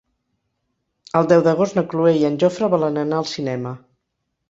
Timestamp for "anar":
3.07-3.25